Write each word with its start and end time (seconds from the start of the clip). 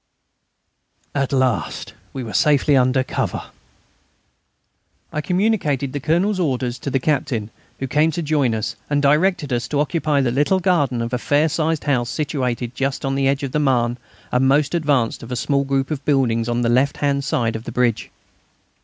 At 1.13 1.31
last 1.31 1.93
we 2.11 2.23
were 2.23 2.33
safely 2.33 2.75
under 2.75 3.03
cover! 3.03 3.51
I 5.13 5.21
communicated 5.21 5.93
the 5.93 5.99
Colonel's 5.99 6.39
orders 6.39 6.79
to 6.79 6.89
the 6.89 6.99
Captain, 6.99 7.51
who 7.77 7.85
came 7.85 8.09
to 8.13 8.23
join 8.23 8.55
us, 8.55 8.75
and 8.89 8.99
directed 8.99 9.53
us 9.53 9.67
to 9.67 9.79
occupy 9.79 10.19
the 10.21 10.31
little 10.31 10.59
garden 10.59 11.03
of 11.03 11.13
a 11.13 11.19
fair 11.19 11.47
sized 11.47 11.83
house 11.83 12.09
situated 12.09 12.73
just 12.73 13.05
on 13.05 13.13
the 13.13 13.27
edge 13.27 13.43
of 13.43 13.51
the 13.51 13.59
Marne 13.59 13.99
and 14.31 14.43
the 14.43 14.47
most 14.47 14.73
advanced 14.73 15.21
of 15.21 15.29
the 15.29 15.35
small 15.35 15.63
group 15.65 15.91
of 15.91 16.03
buildings 16.03 16.49
on 16.49 16.63
the 16.63 16.67
left 16.69 16.97
hand 16.97 17.23
side 17.23 17.55
of 17.55 17.65
the 17.65 17.71
bridge. 17.71 18.09